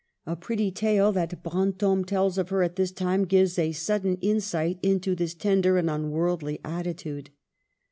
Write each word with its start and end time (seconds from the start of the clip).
A 0.25 0.35
pretty 0.35 0.71
tale 0.71 1.11
that 1.11 1.43
Brantome 1.43 2.03
tells 2.05 2.39
of 2.39 2.49
her 2.49 2.63
at 2.63 2.75
this 2.75 2.91
time 2.91 3.23
gives 3.23 3.59
a 3.59 3.71
sudden 3.71 4.15
insight 4.19 4.79
into 4.81 5.13
this 5.15 5.35
tender 5.35 5.77
and 5.77 5.91
unworldly 5.91 6.59
attitude. 6.65 7.29